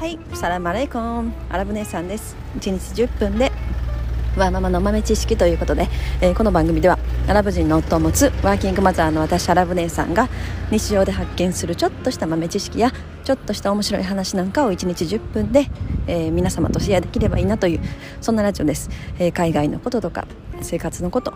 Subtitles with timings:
[0.00, 1.30] はい、サラマレイコン。
[1.50, 2.34] アラブ姉さんです。
[2.58, 3.52] 1日10分で
[4.34, 5.88] ワーママの豆知識ということで、
[6.22, 10.30] えー、この番組ではアラブ人の夫を持つワーキングマザーの私アラブ姉さんが
[10.70, 12.92] 日常で発見するちょっとした豆知識や
[13.24, 15.66] ちょっとした面白い話なんかを1日10分で、
[16.06, 17.80] えー、皆様とシェアできればいいなという
[18.22, 20.26] そんなラジオです、えー、海外のこととか
[20.62, 21.34] 生活のこと、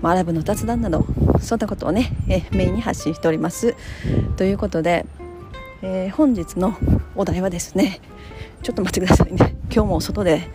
[0.00, 1.04] まあ、アラブの雑談など
[1.42, 3.74] そんなことをね、えメインに発信しております。
[4.36, 5.04] ということで
[5.82, 6.74] えー、本日の
[7.14, 8.00] お題はですね
[8.62, 9.56] ちょっと待ってくださいね。
[9.72, 10.48] 今日も外で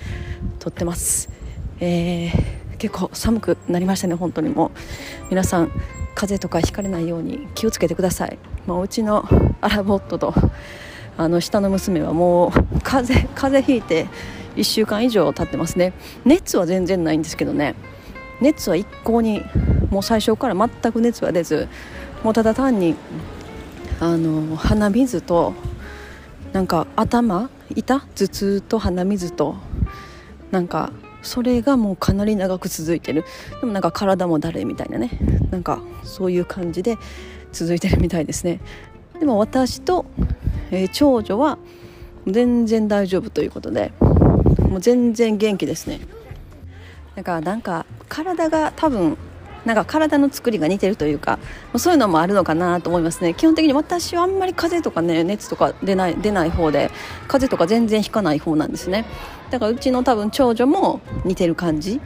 [0.59, 1.29] 撮ってます、
[1.79, 4.71] えー、結構寒くなりましたね本当にもう。
[5.29, 5.71] 皆さん
[6.15, 9.27] 風邪とかひかれないように気をつけてください、まあ、うちの
[9.61, 10.33] アラボットと
[11.17, 12.51] あの下の娘はもう
[12.83, 14.07] 風邪風邪ひいて
[14.55, 15.93] 1週間以上経ってますね。
[16.25, 17.75] 熱は全然ないんですけどね。
[18.41, 19.43] 熱は一向に
[19.91, 21.67] もう最初から全く熱は出ず
[22.23, 22.95] もうただ単に
[24.01, 25.53] あの鼻水と
[26.53, 29.55] なんか頭痛頭痛と鼻水と
[30.49, 33.23] なんかそれがもうかなり長く続いてる。
[33.59, 35.11] でもなんか体もだるいみたいなね。
[35.51, 36.97] なんかそういう感じで
[37.51, 38.59] 続いてるみたいですね。
[39.19, 40.07] でも私と、
[40.71, 41.59] えー、長女は
[42.25, 43.93] 全然大丈夫ということで
[44.67, 45.99] もう全然元気ですね。
[47.15, 49.15] だからなんか体が多分
[49.65, 51.39] なんか体の作りが似てるというか
[51.77, 53.33] そういうのもあるのかなと思いますね。
[53.33, 56.89] 基本的に私はあんまり風邪とかね熱とか出ない出ない方で
[57.27, 59.05] 風邪とか全然ひかない方なんですね。
[59.49, 62.01] だからうちの多分長女も似てる感じ。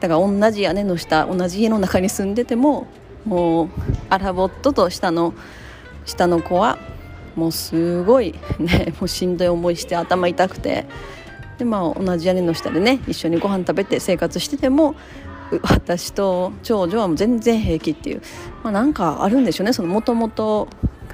[0.00, 2.86] だから同じ屋根の下同じ家の中に住んでても
[3.24, 3.68] もう
[4.08, 5.34] アラボットと下の
[6.06, 6.78] 下の子は
[7.36, 10.86] もうすごいねもうしんどい思いして頭痛くて。
[11.58, 14.94] でまあ同じ屋根の下でね一緒にご飯食べて生活してても
[15.62, 18.22] 私と長女はもう全然平気っていう、
[18.62, 20.68] まあ、なんかあるんでしょうねそのもともと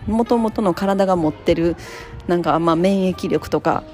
[0.06, 1.76] もともとの体が持ってる
[2.26, 3.84] なんかまあ免疫力とか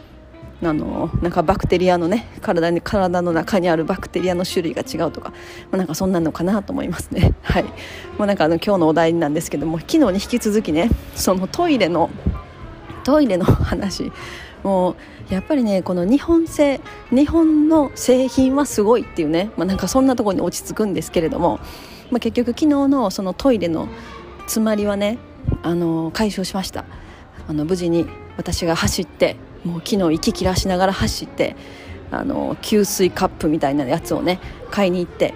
[0.64, 5.36] あのなんかバクテリアのね体に体の中にあるバクテリアの種類が違うとか、ま
[5.72, 7.34] あ、なんかそんなのかなと思いますね。
[7.42, 7.64] はい。
[7.64, 7.70] も
[8.20, 12.10] うなんかあの今日のお題なんですけども昨日に引き続きねそのトイレの
[13.02, 14.12] トイレの話
[14.62, 14.96] もう
[15.30, 16.80] やっぱりねこの日本製
[17.10, 21.58] 日本の製品はすごいっていうね、まあ、なんかそんなところに落ち着くんですけれども、
[22.10, 23.88] まあ、結局昨日のそのトイレの
[24.42, 25.18] 詰まりはね
[25.62, 26.84] あの解消しました。
[27.48, 28.06] あの無事に
[28.36, 31.56] 私が走ってもう昨日息切らしながら走って
[32.10, 34.38] あの給水カップみたいなやつをね
[34.70, 35.34] 買いに行って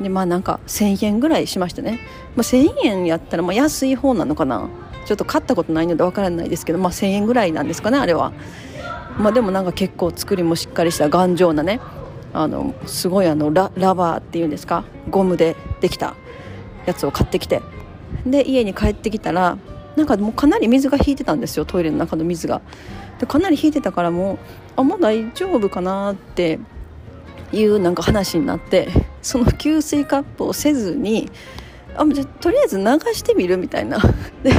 [0.00, 2.00] でまあなんか1000円ぐらいしましたね、
[2.36, 4.68] まあ、1000円やったらまあ安い方なのかな。
[5.08, 8.34] ちょっと買ったことないのでわからないですけど、まあ、1000円ぐらいなんですかねあれは、
[9.18, 11.80] まあ、でもなんか結構作りもしっかりした頑丈なね
[12.34, 16.14] あのすごいあのララバーっていうんですかゴムでできた
[16.84, 17.62] やつを買ってきて。
[18.26, 19.56] で家に帰ってきたら
[19.96, 22.60] なんかもうかなり水が引いてたんですよトイレの中の水が。
[23.18, 24.38] でかなり引いてたからもう
[24.76, 26.58] あもう大丈夫かなって
[27.52, 28.88] いうなんか話になって
[29.22, 31.30] その給水カップをせずに
[31.98, 33.98] あじゃとりあえず流してみるみたいな。
[34.42, 34.52] で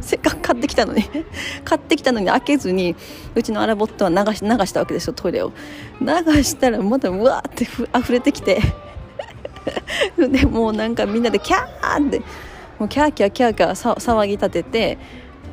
[0.00, 1.04] せっかく買ってきたのに。
[1.64, 2.94] 買ってきたのに開けずに
[3.34, 5.52] うちのアラボットは流し流したわけですよトイレを。
[6.00, 6.06] 流
[6.42, 8.60] したらまたうわーってふ溢れてきて。
[10.18, 12.20] でもうなんかみんなでキャーって。
[12.78, 14.98] もうキャーキャーキャーキャー騒ぎ立てて。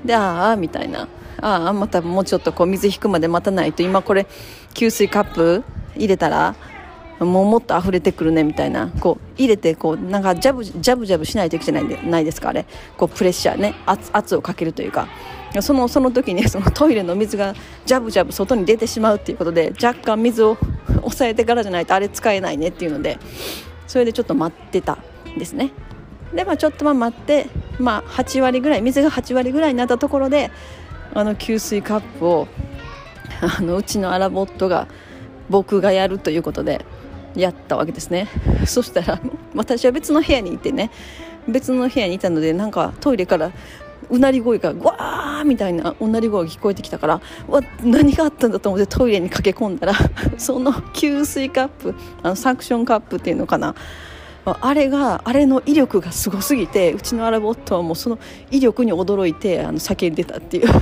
[0.05, 1.07] でああみたいな。
[1.41, 4.27] ああまたもうちょっとこう水引くまで待たないと今これ
[4.73, 5.63] 給水カップ
[5.95, 6.55] 入れたら
[7.25, 12.65] もうもっと溢れてくるねみたいなこう入れてこうなんかジャブジャブジャブしないといけないんでないですかあれ。
[12.97, 13.75] こうプレッシャーね。
[13.85, 15.07] 圧圧をかけるというか。
[15.59, 17.53] そのその時にそのトイレの水が
[17.85, 20.57] ジャブジャブ外に出てしまうっていうことで若干水を
[21.01, 23.19] 抑えてからじゃないとあれ使えないねっていうので
[23.85, 25.71] それでちょっと待ってたんですね。
[26.33, 27.47] でまあちょっとまあ待って
[27.79, 30.51] まあ8割ぐらい水が8割ぐらいになったところで
[31.13, 32.47] あの給水カップを
[33.41, 34.87] あのうちのアラボットが
[35.49, 36.85] 僕がやるということで
[37.35, 38.27] やったわけですね。
[38.65, 39.19] そしたら
[39.55, 40.91] 私は別の部屋にいてね
[41.47, 43.51] 別の部屋にいたのでなんかトイレから
[44.09, 49.93] うなり声がわーみたいなうなり声が聞こえてきたからわ何があったんだと思ってトイレに駆け込んだら
[50.37, 53.75] その給水カップあのサクションカップっていうのかな。
[54.43, 58.17] あれがあれの威力がすごすぎてうちのアラボットはもうその
[58.49, 60.69] 威力に驚いてあの叫んでたっていう。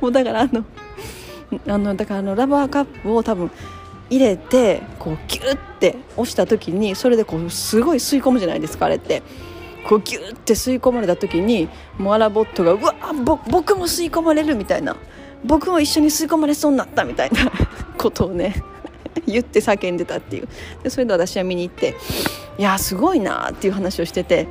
[0.00, 0.64] もうだからあの
[1.68, 3.50] あのだからあのラバーカップを多分
[4.10, 9.22] 入れてこうギュッて押した時にそれでこうすごい吸い込むじゃないですかあれって。
[9.88, 12.94] こうギュッて吸い込まれた時にモアラボットがうわ
[13.48, 14.96] 僕も吸い込まれるみたいな。
[15.44, 17.52] 僕も一緒に吸い込まれそうになったみたいな
[17.96, 18.64] ことをね
[19.28, 20.48] 言って叫んでたっていう。
[20.82, 21.94] でそれで私は見に行って
[22.58, 24.48] いやすごいなっていう話をしてて。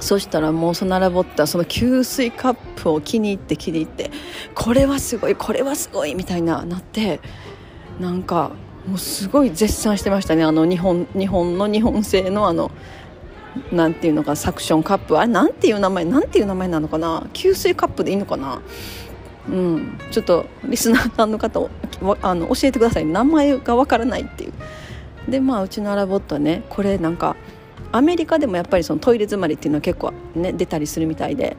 [0.00, 4.10] そしたらもうそのラボットはその給水カップを気に入って気に入って
[4.54, 7.20] これはすごいこれはすごいみたいななって
[8.00, 8.50] なんか
[8.86, 10.44] もうすごい絶賛してましたね。
[10.44, 12.70] あの日本日本の日本製のあの
[13.72, 15.18] なんていうのかサクションカップ。
[15.18, 17.26] あれなんていう名前なんていう名前なのかな？
[17.32, 18.60] 給水カップでいいのかな？
[19.48, 19.98] うん。
[20.10, 21.70] ちょっとリスナーさんの方
[22.22, 24.52] あの教えてください名前がわからないっていう。
[25.30, 27.36] でまあうちのアラボットはねこれなんか
[27.92, 31.56] アメリカでもやっぱりそのトイレ詰まりっていうのは結構ね出たりするみたいで。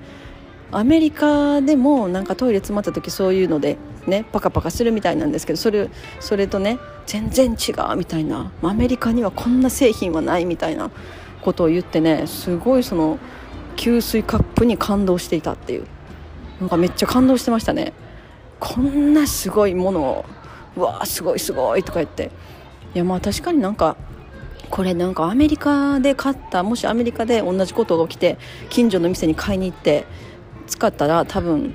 [0.75, 3.77] アメリカでもなんかトイレ詰まった時そういうので
[4.07, 5.89] ねパカパカするみたいなんですけどそれ
[6.19, 8.51] それとね全然違うみたいな。
[8.61, 10.91] アメリカにはこんな製品はないみたいな
[11.41, 13.19] ことを言ってねすごいその
[13.77, 15.87] 給水カップに感動していたっていう
[16.59, 17.93] なんかめっちゃ感動してましたね。
[18.59, 20.25] こんなすごいものを
[20.75, 22.31] うわーすごいすごいとか言って。
[22.93, 23.95] いやまあ確かになんか
[24.69, 28.37] これなんかアメリカで買ったもしアメリカで同じことが起きて
[28.69, 30.05] 近所の店に買いに行って
[30.67, 31.73] 使ったら多分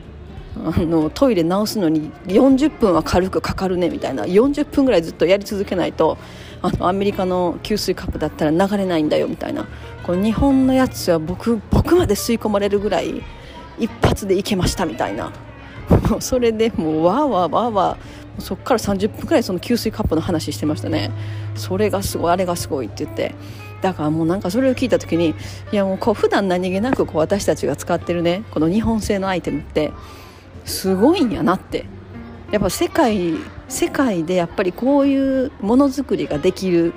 [0.56, 6.18] あのトイレ直すのに40分は軽くかかるねみたいな40分ぐらいずっとやり続けないと
[6.60, 9.66] あのアメリカの給水カップだったら流れないんだよみたいな。
[10.02, 13.22] この日本のやつは僕僕まで吸い込まれるぐらい
[13.78, 15.32] 一発でいけましたみたいな。
[16.20, 21.10] それでもうわーわーわーわーそっから30分くらいその給水カップの話してましたね。
[21.54, 23.34] それがすごいあれがすごいって言って。
[23.82, 25.34] だからもうなんかそれを聞いた時に
[25.72, 29.92] いやもうこう普段何気なくこう私たちが使ってるねこの日本製のアイテムって
[30.64, 31.86] すごいんやなって。
[32.50, 33.34] やっぱ世界
[33.68, 36.92] 世界でやっぱりこういうものづくりができる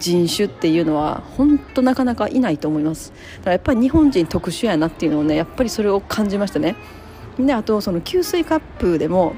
[0.00, 3.12] 人種っていうのは本当なかなかいないと思います。
[3.38, 6.74] だからやっぱり日本人特殊やなっていうのをねやっぱりそれを感じましたね。
[7.38, 9.34] であとその給水カップでも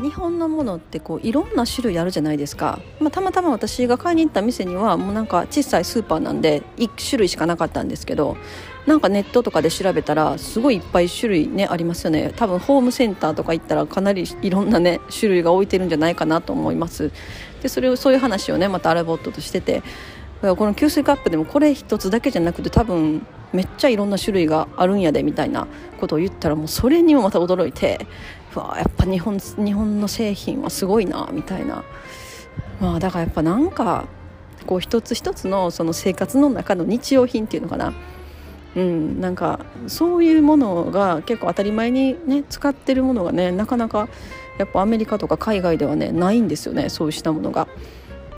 [0.00, 8.36] 日本のものってこういろんな種類あるじゃないですか、まあ、たまたま私が買いに行った店にはもうなんか小さいスーパーなんで1種類しかなかったんですけど
[8.86, 12.32] なんかネットとかで調べたらすごいいっぱい種類ねありますよね。
[12.36, 17.12] 多分ホームセンターとか行ったらかなりいろんなね種類が置いてるんじゃないかなと思います。
[17.62, 19.82] でそれをそういう話をねまたアラボットとしてて
[20.42, 25.66] この給水カップでもこれ一つだけじゃなくて多分めっちゃいろんな種類があるんやでみたいな
[25.98, 28.06] ことを言ったらもうそれにもまた驚いて
[28.58, 31.84] わやっぱ日本日本の製品はすごいなみたいな、
[32.80, 34.06] まあ、だからやっぱなんか
[34.66, 37.92] こう一つ一つのその生活の中の日用品っていうのかな
[38.76, 44.08] うん、なんかそういうものが結構当たり前にね使ってるものがねなかなか
[44.58, 47.68] やっぱアメリカとか海外ではねないんですよねそうしたものが。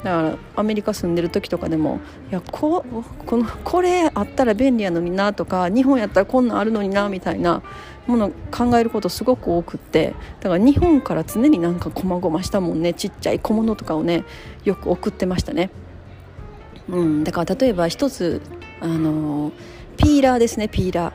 [0.06, 1.98] だからアメリカ住んでる時とかでも
[2.30, 2.84] いやこ
[3.26, 7.60] このこれあったら便利やのになとか日本やったらこんなんあるのになみたいな
[8.06, 14.22] もの考えることすごく多くってだから日本から常になんかこまごましたもんねちっちゃい小物とかをね
[14.62, 15.70] よく送ってましたね。
[16.88, 18.40] うん、だから例えば一つ
[18.80, 19.50] あの
[19.96, 21.12] ピーラーですねピーラ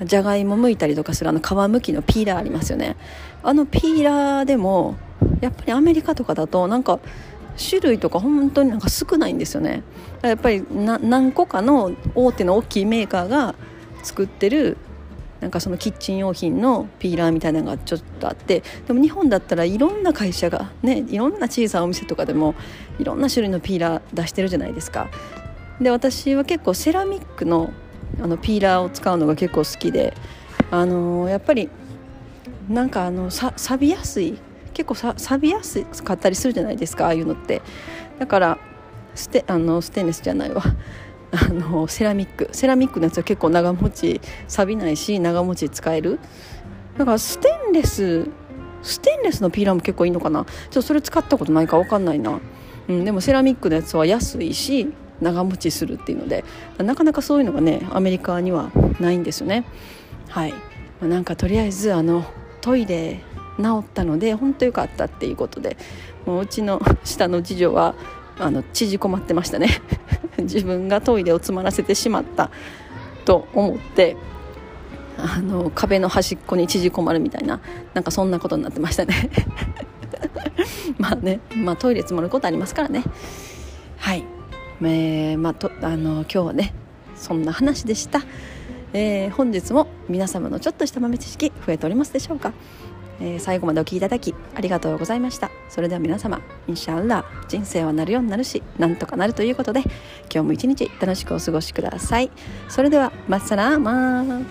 [0.00, 2.96] ーじゃがいも剥いたりとかするあの皮むきのピーラーありますよね
[3.44, 4.96] あのピーラーでも
[5.40, 6.98] やっぱりアメリカとかだとなんか
[7.58, 9.82] 種類とか本当になんか少ないんですよね。
[10.22, 13.54] やっぱり何個かの大手の大きいメーカーが
[14.02, 14.76] 作ってる
[15.40, 22.54] なんかそのキッチン用品のピーラーみたいなのがちょっとあってでも日本だったらいろんな会社がねいろんな小さなお店とかでも
[22.98, 25.10] いろんな種類のピーラー出してるじゃないですか。
[25.80, 27.72] で私は結構セラミックの
[28.22, 30.14] あのピーラーを使うのが結構好きで
[30.70, 31.68] あのー、やっぱり
[32.68, 34.38] なんかあのさ錆びやすい
[34.74, 37.62] 結構さ錆びやすかったりするじゃないですかああいうのって。
[38.18, 38.58] だから
[39.14, 40.62] ステあのステンレスじゃないわ。
[41.32, 42.48] あのセラミック。
[42.52, 46.18] セラミックのやつは結構長持ち錆びないし長持ち使える。
[46.98, 48.28] だからステンレス
[48.82, 50.44] ステンレスのピーラーも結構いいのかな。
[50.44, 52.38] ちょっとそれ使ったことないか分かんないな、
[52.88, 56.44] うん、でもセラミックのやつは安いし長持ちするっていうので。
[56.78, 59.64] なかなかそういうのがねアメリカにはないんですよね。
[60.28, 60.58] はい、ま
[61.02, 62.24] あ、なんかとりあえずあの
[62.60, 63.20] トイレ
[63.58, 65.76] 治ったので本当良かったっていうことで
[66.26, 67.94] もううちの下の次女は
[68.38, 69.68] あの縮こまってましたね。
[70.38, 72.50] 自分がトイレを詰まらせてしまった
[73.24, 74.16] と思って
[75.16, 77.60] あの壁の端っこに縮こまるみたいな
[77.94, 79.30] なんかそんなことになってましたね。
[80.98, 83.04] まあね、まあ、トイレ詰まることありますからね。
[83.98, 84.24] はい、
[84.82, 86.74] えー、まあ、とあの今日はね
[87.16, 88.22] そんな話でした、
[88.92, 92.52] えー、本日も皆様のちょっとした豆知識増えておりますでしょうか？
[93.20, 95.50] えー、最後までお聴きいただきありがとうございました。
[95.68, 99.90] それでは皆様インシャアラ人生はなるようになるしなんとかなるということで今
[100.30, 102.30] 日も一日楽しくお過ごしください。
[102.68, 104.44] それではマッサラーマー